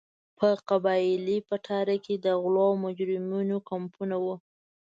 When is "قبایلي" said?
0.69-1.37